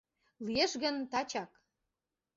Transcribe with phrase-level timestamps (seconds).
[0.45, 1.51] —Лиеш гын, тачак.